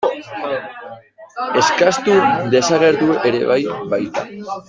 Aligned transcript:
Eskastu 1.63 2.17
desagertu 2.55 3.13
ere 3.31 3.43
bai 3.53 3.63
baita. 3.95 4.29